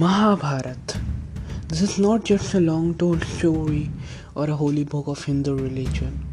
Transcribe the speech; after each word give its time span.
Mahabharata. 0.00 0.98
This 1.68 1.82
is 1.82 1.98
not 1.98 2.24
just 2.24 2.54
a 2.54 2.60
long 2.60 2.94
told 2.94 3.22
story 3.24 3.90
or 4.34 4.48
a 4.48 4.56
holy 4.56 4.84
book 4.84 5.06
of 5.06 5.22
Hindu 5.22 5.54
religion. 5.54 6.26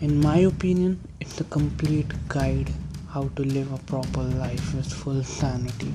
In 0.00 0.18
my 0.20 0.38
opinion, 0.38 0.98
it's 1.20 1.40
a 1.40 1.44
complete 1.44 2.12
guide 2.26 2.72
how 3.10 3.28
to 3.36 3.44
live 3.44 3.72
a 3.72 3.78
proper 3.84 4.22
life 4.22 4.74
with 4.74 4.92
full 4.92 5.22
sanity. 5.22 5.94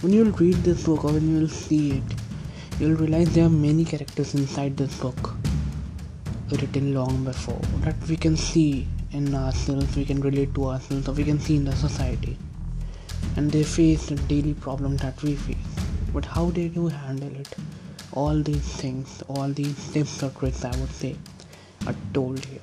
When 0.00 0.14
you'll 0.14 0.32
read 0.32 0.56
this 0.68 0.84
book 0.84 1.04
or 1.04 1.12
when 1.12 1.30
you'll 1.30 1.48
see 1.48 1.98
it, 1.98 2.14
you'll 2.80 2.96
realize 2.96 3.34
there 3.34 3.44
are 3.44 3.50
many 3.50 3.84
characters 3.84 4.34
inside 4.34 4.78
this 4.78 4.98
book 5.00 5.34
written 6.50 6.94
long 6.94 7.24
before 7.24 7.60
that 7.82 7.96
we 8.08 8.16
can 8.16 8.38
see 8.38 8.88
in 9.12 9.34
ourselves, 9.34 9.94
we 9.94 10.06
can 10.06 10.22
relate 10.22 10.54
to 10.54 10.70
ourselves, 10.70 11.08
or 11.08 11.12
we 11.12 11.24
can 11.24 11.38
see 11.38 11.56
in 11.56 11.66
the 11.66 11.76
society 11.76 12.38
and 13.36 13.50
they 13.50 13.62
face 13.62 14.06
the 14.06 14.14
daily 14.14 14.54
problem 14.54 14.96
that 14.98 15.22
we 15.22 15.34
face. 15.34 15.56
But 16.12 16.24
how 16.24 16.50
did 16.50 16.76
you 16.76 16.88
handle 16.88 17.34
it? 17.34 17.54
All 18.12 18.40
these 18.42 18.76
things, 18.76 19.22
all 19.28 19.48
these 19.48 19.92
tips 19.92 20.22
or 20.22 20.30
tricks, 20.30 20.64
I 20.64 20.70
would 20.76 20.90
say, 20.90 21.16
are 21.86 21.96
told 22.12 22.44
here. 22.44 22.60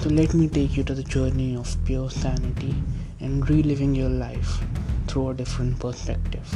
So 0.00 0.08
let 0.10 0.32
me 0.34 0.48
take 0.48 0.76
you 0.76 0.84
to 0.84 0.94
the 0.94 1.02
journey 1.02 1.56
of 1.56 1.76
pure 1.84 2.08
sanity 2.08 2.74
and 3.20 3.48
reliving 3.50 3.94
your 3.94 4.10
life 4.10 4.60
through 5.08 5.30
a 5.30 5.34
different 5.34 5.80
perspective. 5.80 6.48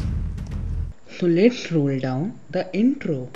So 1.18 1.26
let's 1.26 1.72
roll 1.72 1.98
down 1.98 2.38
the 2.50 2.72
intro. 2.74 3.28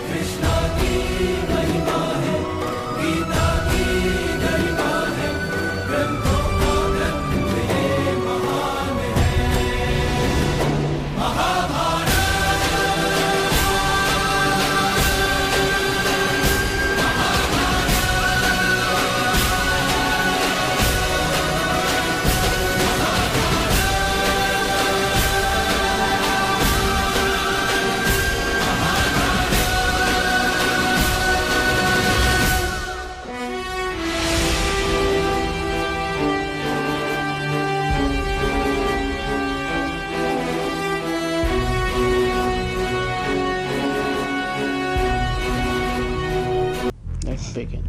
Begin. 47.57 47.85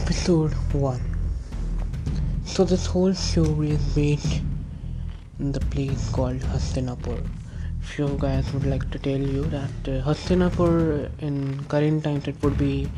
Episode 0.00 0.52
1 0.72 1.00
So, 2.44 2.64
this 2.64 2.84
whole 2.86 3.14
story 3.14 3.70
is 3.70 3.84
based 3.94 4.42
in 5.38 5.52
the 5.52 5.62
place 5.74 6.10
called 6.10 6.40
Hastinapur. 6.52 7.16
So, 7.92 8.08
guys, 8.24 8.52
would 8.52 8.66
like 8.66 8.84
to 8.90 8.98
tell 8.98 9.24
you 9.36 9.44
that 9.54 9.88
uh, 9.92 9.96
Hastinapur 10.08 11.10
in 11.28 11.64
current 11.64 12.04
times 12.04 12.28
it 12.28 12.42
would 12.42 12.58
be 12.58 12.90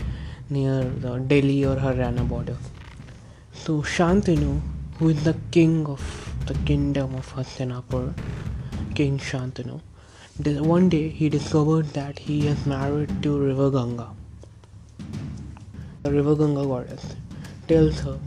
near 0.51 0.83
the 1.07 1.15
Delhi 1.35 1.65
or 1.65 1.77
Haryana 1.77 2.27
border. 2.29 2.57
So, 3.53 3.79
Shantanu, 3.95 4.61
who 4.99 5.11
is 5.11 5.23
the 5.23 5.37
king 5.53 5.87
of 5.87 6.03
the 6.47 6.55
kingdom 6.71 7.15
of 7.15 7.33
Hastinapur, 7.37 8.13
King 8.97 9.19
Shantanu, 9.19 9.81
one 10.39 10.89
day 10.89 11.11
he 11.11 11.29
discovered 11.29 11.87
that 11.93 12.19
he 12.19 12.49
is 12.49 12.65
married 12.65 13.23
to 13.23 13.39
River 13.39 13.71
Ganga. 13.71 14.09
The 16.03 16.11
River 16.11 16.35
Ganga 16.35 16.65
goddess 16.65 17.17
tells 17.69 18.01
her 18.01 18.19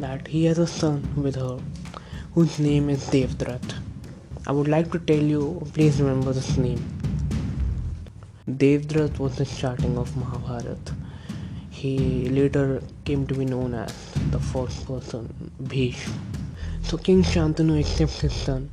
that 0.00 0.26
he 0.26 0.44
has 0.46 0.58
a 0.58 0.66
son 0.66 1.08
with 1.16 1.36
her 1.36 1.60
whose 2.34 2.58
name 2.58 2.90
is 2.90 3.08
Devdrutt. 3.08 3.76
I 4.48 4.52
would 4.52 4.66
like 4.66 4.90
to 4.90 4.98
tell 4.98 5.22
you, 5.22 5.64
please 5.72 6.00
remember 6.00 6.32
this 6.32 6.56
name. 6.56 6.84
Devdrutt 8.50 9.20
was 9.20 9.36
the 9.36 9.44
starting 9.44 9.96
of 9.96 10.16
Mahabharata. 10.16 10.96
He 11.70 12.28
later 12.28 12.82
came 13.04 13.24
to 13.28 13.34
be 13.34 13.44
known 13.44 13.72
as 13.74 13.94
the 14.32 14.40
first 14.40 14.84
person, 14.86 15.52
Bhishma. 15.68 16.14
So 16.82 16.98
King 16.98 17.22
Shantanu 17.22 17.78
accepts 17.78 18.20
his 18.20 18.32
son 18.32 18.68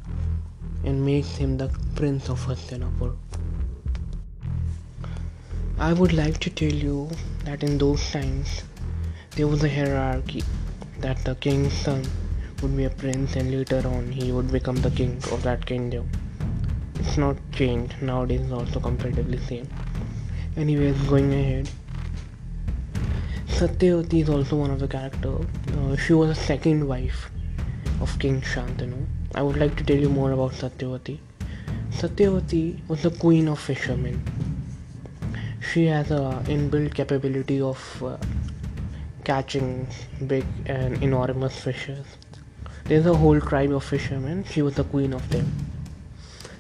and 0.84 1.06
makes 1.06 1.36
him 1.36 1.58
the 1.58 1.70
prince 1.96 2.30
of 2.30 2.46
Hastinapur. 2.46 3.16
I 5.80 5.94
would 5.94 6.14
like 6.14 6.40
to 6.40 6.50
tell 6.50 6.72
you 6.72 7.10
that 7.46 7.64
in 7.64 7.78
those 7.78 8.12
times 8.12 8.64
there 9.36 9.48
was 9.48 9.64
a 9.64 9.70
hierarchy 9.70 10.44
that 11.00 11.24
the 11.26 11.36
king's 11.36 11.74
son 11.74 12.04
would 12.62 12.78
be 12.78 12.86
a 12.86 12.90
prince 12.90 13.36
and 13.36 13.52
later 13.52 13.82
on 13.88 14.12
he 14.12 14.32
would 14.32 14.52
become 14.52 14.78
the 14.78 14.92
king 14.92 15.18
of 15.32 15.44
that 15.44 15.66
kingdom. 15.66 16.10
It's 17.00 17.18
not 17.18 17.38
changed 17.52 18.02
nowadays 18.02 18.42
it's 18.42 18.52
also 18.52 18.80
comparatively 18.80 19.40
same. 19.40 19.68
Anyways, 20.56 21.02
going 21.10 21.34
ahead. 21.34 21.70
Satyavati 23.48 24.22
is 24.22 24.30
also 24.30 24.56
one 24.56 24.70
of 24.70 24.80
the 24.80 24.88
characters. 24.88 25.46
Uh, 25.76 25.96
she 25.96 26.14
was 26.14 26.30
a 26.30 26.36
second 26.36 26.88
wife 26.88 27.32
of 28.00 28.18
King 28.20 28.42
Shantanu. 28.42 29.06
I 29.36 29.42
would 29.42 29.58
like 29.58 29.76
to 29.78 29.84
tell 29.84 29.98
you 29.98 30.10
more 30.10 30.32
about 30.32 30.52
Satyavati. 30.52 31.18
Satyavati 31.90 32.88
was 32.88 33.02
the 33.02 33.10
queen 33.10 33.48
of 33.48 33.60
fishermen. 33.60 34.22
She 35.72 35.88
has 35.88 36.12
a 36.12 36.44
inbuilt 36.46 36.94
capability 36.94 37.60
of 37.60 38.04
uh, 38.04 38.18
catching 39.24 39.88
big 40.28 40.46
and 40.68 41.02
enormous 41.02 41.60
fishes. 41.60 42.06
There's 42.84 43.08
a 43.08 43.16
whole 43.16 43.42
tribe 43.42 43.72
of 43.72 43.84
fishermen. 43.84 44.44
She 44.44 44.62
was 44.62 44.76
the 44.76 44.84
queen 44.84 45.14
of 45.14 45.28
them. 45.32 45.52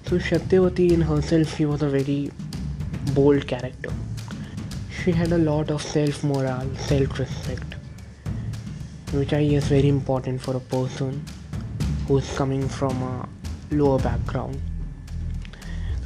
So 0.07 0.17
Satyavati 0.17 0.91
in 0.93 1.01
herself, 1.01 1.55
she 1.55 1.65
was 1.65 1.83
a 1.83 1.89
very 1.89 2.31
bold 3.13 3.45
character. 3.45 3.91
She 5.03 5.11
had 5.11 5.31
a 5.31 5.37
lot 5.37 5.69
of 5.69 5.83
self-morale, 5.83 6.75
self-respect, 6.77 7.75
which 9.11 9.31
I 9.31 9.45
guess 9.45 9.67
very 9.67 9.89
important 9.89 10.41
for 10.41 10.55
a 10.55 10.59
person 10.59 11.23
who 12.07 12.17
is 12.17 12.37
coming 12.37 12.67
from 12.67 13.01
a 13.01 13.29
lower 13.71 13.99
background. 13.99 14.59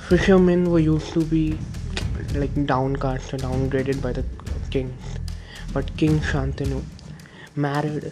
Fishermen 0.07 0.71
were 0.71 0.79
used 0.79 1.11
to 1.13 1.23
be 1.23 1.57
like 2.33 2.53
downcast 2.65 3.33
or 3.33 3.37
downgraded 3.37 4.01
by 4.01 4.13
the 4.13 4.23
kings, 4.69 5.01
but 5.73 5.95
King 5.97 6.19
Shantanu 6.19 6.83
married 7.55 8.11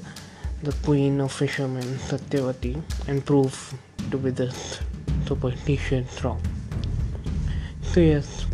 the 0.63 0.73
queen 0.83 1.21
of 1.21 1.31
fishermen 1.31 1.83
Satyavati 1.83 2.81
and 3.07 3.25
proved 3.25 3.75
to 4.11 4.17
be 4.17 4.31
this 4.31 4.79
superstition 5.27 6.07
strong. 6.07 6.41
So 7.81 7.99
yes, 7.99 8.45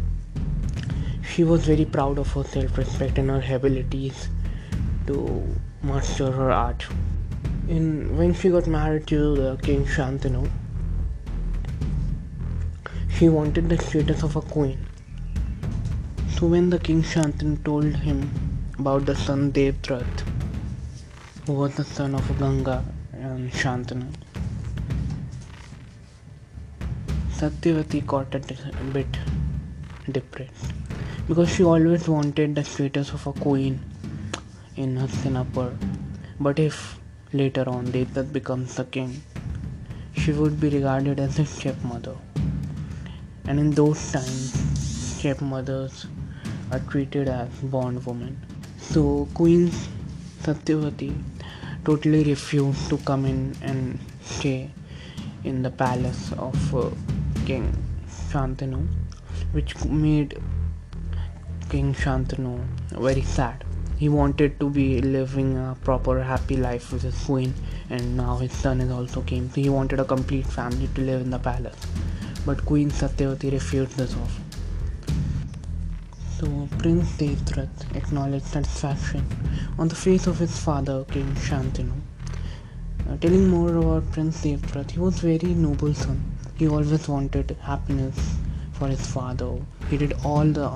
she 1.24 1.44
was 1.44 1.66
very 1.66 1.86
proud 1.86 2.20
of 2.20 2.32
her 2.34 2.44
self-respect 2.44 3.18
and 3.18 3.30
her 3.30 3.56
abilities 3.56 4.28
to 5.08 5.48
master 5.82 6.32
her 6.32 6.52
art. 6.52 6.86
In 7.74 8.18
when 8.18 8.34
she 8.34 8.50
got 8.54 8.68
married 8.68 9.08
to 9.10 9.18
the 9.36 9.50
King 9.66 9.86
Shantanu, 9.86 10.40
she 13.18 13.30
wanted 13.30 13.70
the 13.70 13.78
status 13.78 14.24
of 14.24 14.36
a 14.36 14.42
queen. 14.42 14.80
So 16.34 16.48
when 16.48 16.70
the 16.70 16.80
King 16.80 17.02
Shantanu 17.02 17.64
told 17.64 17.96
him 18.08 18.30
about 18.78 19.06
the 19.06 19.16
son 19.16 19.54
Devdrutt, 19.54 20.26
who 21.46 21.54
was 21.54 21.76
the 21.76 21.86
son 21.86 22.14
of 22.14 22.28
Ganga 22.40 22.84
and 23.14 23.50
Shantanu, 23.54 24.08
Satyavati 27.38 28.06
got 28.06 28.36
a 28.36 28.40
bit 28.92 29.20
depressed 30.12 30.74
because 31.28 31.56
she 31.56 31.64
always 31.64 32.10
wanted 32.10 32.56
the 32.56 32.66
status 32.66 33.14
of 33.14 33.28
a 33.28 33.32
queen 33.32 33.80
in 34.76 34.98
her 34.98 35.08
Hastinapur. 35.08 35.72
But 36.38 36.60
if 36.60 36.98
later 37.34 37.68
on 37.70 37.86
Devdrutt 37.88 38.34
becomes 38.34 38.76
the 38.76 38.84
king, 38.86 39.22
she 40.14 40.34
would 40.34 40.60
be 40.60 40.70
regarded 40.70 41.20
as 41.20 41.40
a 41.40 41.46
stepmother. 41.46 42.16
And 43.46 43.60
in 43.60 43.72
those 43.72 44.12
times, 44.12 44.54
stepmothers 44.78 46.08
are 46.72 46.80
treated 46.80 47.28
as 47.28 47.50
bondwomen. 47.64 48.38
So 48.78 49.28
Queen 49.34 49.72
Satyavati 50.44 51.14
totally 51.86 52.24
refused 52.24 52.90
to 52.90 52.98
come 52.98 53.26
in 53.26 53.56
and 53.62 54.00
stay 54.22 54.72
in 55.44 55.64
the 55.64 55.72
palace 55.72 56.32
of 56.34 56.76
uh, 56.76 56.90
King 57.46 57.74
Shantanu, 58.30 58.88
which 59.54 59.84
made 59.86 60.40
King 61.70 61.94
Shantanu 61.94 62.64
very 62.92 63.22
sad. 63.22 63.64
He 64.02 64.10
wanted 64.10 64.60
to 64.60 64.68
be 64.68 65.00
living 65.00 65.56
a 65.56 65.78
proper 65.84 66.24
happy 66.24 66.56
life 66.58 66.92
with 66.92 67.04
his 67.04 67.24
queen 67.24 67.54
and 67.88 68.18
now 68.18 68.38
his 68.38 68.52
son 68.52 68.82
is 68.82 68.90
also 68.90 69.22
came 69.22 69.48
so 69.52 69.62
he 69.62 69.70
wanted 69.70 70.00
a 70.00 70.06
complete 70.06 70.48
family 70.48 70.90
to 70.96 71.02
live 71.02 71.22
in 71.22 71.30
the 71.30 71.38
palace. 71.38 71.76
But 72.44 72.66
queen 72.66 72.90
satyavati 72.90 73.52
refused 73.52 73.98
this 73.98 74.16
offer. 74.24 74.42
So 76.40 76.68
prince 76.80 77.12
devdrutt 77.20 77.86
acknowledged 78.02 78.48
satisfaction 78.48 79.24
on 79.78 79.88
the 79.88 80.02
face 80.04 80.26
of 80.26 80.40
his 80.40 80.58
father 80.66 80.98
king 81.14 81.32
shantanu. 81.48 82.02
Uh, 83.08 83.18
telling 83.18 83.48
more 83.56 83.72
about 83.86 84.12
prince 84.12 84.44
devdrutt 84.44 84.90
he 84.90 85.00
was 85.08 85.20
very 85.20 85.54
noble 85.66 85.94
son. 85.94 86.20
He 86.58 86.68
always 86.68 87.08
wanted 87.08 87.58
happiness 87.72 88.30
for 88.80 88.88
his 88.88 89.06
father. 89.16 89.56
He 89.92 89.98
did 90.06 90.14
all 90.24 90.56
the 90.62 90.70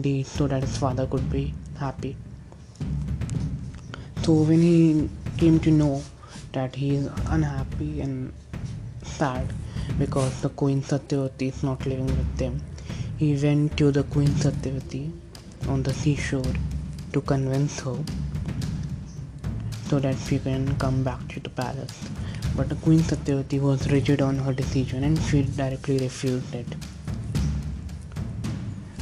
deeds 0.00 0.30
so 0.30 0.46
that 0.46 0.62
his 0.62 0.78
father 0.78 1.06
could 1.06 1.28
be 1.40 1.52
happy 1.78 2.16
so 4.24 4.32
when 4.32 4.62
he 4.62 5.10
came 5.36 5.60
to 5.60 5.70
know 5.70 6.02
that 6.52 6.74
he 6.74 6.94
is 6.96 7.08
unhappy 7.26 8.00
and 8.00 8.32
sad 9.02 9.52
because 9.98 10.40
the 10.40 10.48
Queen 10.48 10.80
Satyavati 10.80 11.48
is 11.48 11.62
not 11.62 11.84
living 11.84 12.06
with 12.06 12.36
them, 12.38 12.62
he 13.18 13.36
went 13.36 13.76
to 13.76 13.90
the 13.92 14.04
Queen 14.04 14.28
Satyavati 14.28 15.12
on 15.68 15.82
the 15.82 15.92
seashore 15.92 16.54
to 17.12 17.20
convince 17.20 17.80
her 17.80 17.98
so 19.88 19.98
that 19.98 20.16
she 20.26 20.38
can 20.38 20.74
come 20.76 21.04
back 21.04 21.28
to 21.28 21.40
the 21.40 21.50
palace. 21.50 22.08
But 22.56 22.70
the 22.70 22.76
Queen 22.76 23.00
Satyavati 23.00 23.60
was 23.60 23.90
rigid 23.90 24.22
on 24.22 24.38
her 24.38 24.54
decision 24.54 25.04
and 25.04 25.20
she 25.24 25.42
directly 25.42 25.98
refused 25.98 26.54
it. 26.54 26.66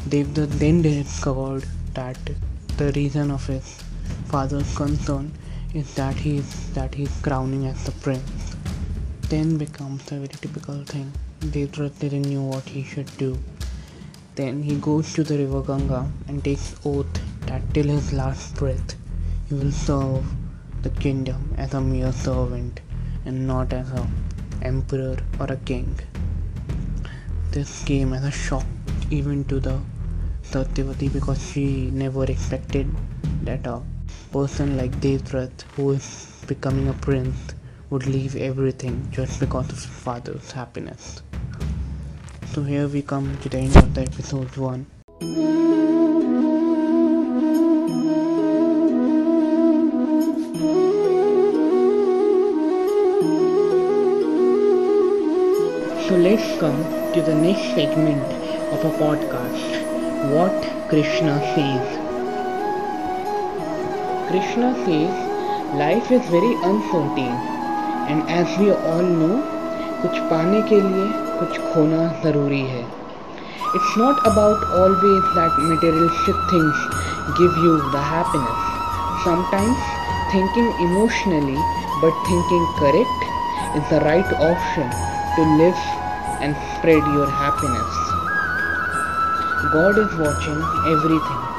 Devdrutt 0.08 0.58
then 0.58 0.82
discovered 0.82 1.64
that 1.94 2.18
the 2.76 2.90
reason 2.92 3.30
of 3.30 3.46
his 3.46 3.82
father's 4.32 4.74
concern 4.74 5.30
is 5.74 5.94
that 5.96 6.14
he 6.24 6.30
is 6.38 6.50
that 6.76 6.94
he 6.94 7.02
is 7.08 7.16
crowning 7.24 7.66
as 7.70 7.84
the 7.84 7.92
prince. 8.04 8.56
Then 9.32 9.58
becomes 9.58 10.10
a 10.10 10.14
very 10.22 10.38
typical 10.44 10.78
thing. 10.92 11.12
Devdrutt 11.56 11.98
didn't 11.98 12.30
know 12.30 12.44
what 12.52 12.70
he 12.76 12.82
should 12.82 13.10
do. 13.18 13.30
Then 14.34 14.62
he 14.62 14.76
goes 14.86 15.12
to 15.14 15.24
the 15.30 15.36
river 15.42 15.60
Ganga 15.68 16.00
and 16.28 16.42
takes 16.42 16.74
oath 16.86 17.20
that 17.46 17.68
till 17.74 17.92
his 17.94 18.10
last 18.22 18.54
breath 18.54 18.96
he 19.48 19.54
will 19.54 19.76
serve 19.82 20.24
the 20.80 20.94
kingdom 21.04 21.54
as 21.58 21.74
a 21.74 21.82
mere 21.82 22.12
servant 22.24 22.80
and 23.26 23.46
not 23.46 23.78
as 23.82 23.90
a 24.00 24.08
emperor 24.62 25.16
or 25.38 25.52
a 25.52 25.60
king. 25.72 25.94
This 27.50 27.84
came 27.84 28.14
as 28.14 28.24
a 28.24 28.30
shock 28.30 28.64
even 29.10 29.44
to 29.52 29.60
the 29.60 29.78
Satyavati 30.52 31.12
because 31.12 31.50
she 31.52 31.66
never 32.04 32.24
expected 32.24 32.86
that 33.44 33.66
a 33.66 33.82
person 34.32 34.78
like 34.78 34.98
Devdrutt, 35.00 35.62
who 35.76 35.90
is 35.90 36.42
becoming 36.46 36.88
a 36.88 36.94
prince, 36.94 37.36
would 37.90 38.06
leave 38.06 38.34
everything 38.34 39.06
just 39.10 39.38
because 39.38 39.66
of 39.66 39.72
his 39.72 39.84
father's 39.84 40.50
happiness. 40.52 41.22
So 42.54 42.62
here 42.62 42.88
we 42.88 43.02
come 43.02 43.36
to 43.42 43.48
the 43.50 43.58
end 43.58 43.76
of 43.76 43.92
the 43.92 44.00
episode 44.00 44.56
1. 44.56 44.86
So 56.08 56.16
let's 56.16 56.58
come 56.58 56.82
to 57.12 57.22
the 57.22 57.34
next 57.34 57.74
segment 57.74 58.22
of 58.72 58.84
a 58.84 58.90
podcast. 58.96 60.32
What 60.32 60.88
Krishna 60.88 61.38
says. 61.54 62.01
Krishna 64.32 64.68
says 64.86 65.74
life 65.78 66.10
is 66.10 66.22
very 66.34 66.52
uncertain 66.66 67.34
and 68.12 68.30
as 68.36 68.48
we 68.60 68.68
all 68.90 69.08
know 69.16 69.34
कुछ 70.04 70.20
पाने 70.30 70.60
के 70.70 70.78
लिए 70.84 71.08
कुछ 71.40 71.58
खोना 71.72 72.06
ज़रूरी 72.22 72.60
है 72.70 72.84
It's 73.80 73.92
not 74.02 74.22
about 74.30 74.64
always 74.78 75.28
that 75.36 75.60
materialistic 75.72 76.40
things 76.54 76.80
give 77.42 77.60
you 77.66 77.76
the 77.98 78.06
happiness. 78.14 78.64
Sometimes 79.26 79.84
thinking 80.32 80.72
emotionally 80.88 81.60
but 82.00 82.24
thinking 82.32 82.66
correct 82.80 83.30
is 83.76 83.94
the 83.94 84.02
right 84.08 84.36
option 84.50 84.92
to 85.36 85.48
live 85.62 85.86
and 86.40 86.56
spread 86.72 87.14
your 87.20 87.30
happiness. 87.44 88.04
God 89.78 90.04
is 90.08 90.20
watching 90.26 90.68
everything 90.96 91.51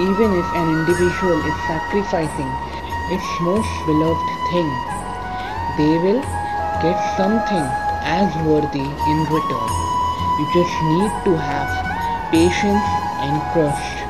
even 0.00 0.32
if 0.32 0.46
an 0.56 0.68
individual 0.80 1.36
is 1.44 1.56
sacrificing 1.68 2.48
its 3.12 3.28
most 3.40 3.68
beloved 3.84 4.28
thing, 4.48 4.70
they 5.76 5.94
will 6.00 6.22
get 6.80 6.96
something 7.16 7.66
as 8.08 8.32
worthy 8.48 8.88
in 8.88 9.18
return. 9.28 9.70
You 10.40 10.46
just 10.56 10.74
need 10.88 11.12
to 11.28 11.36
have 11.36 11.70
patience 12.32 12.86
and 13.20 13.36
trust 13.52 14.09